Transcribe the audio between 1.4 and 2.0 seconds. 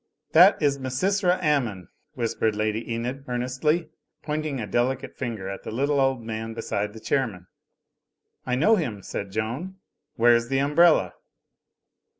Ammon,"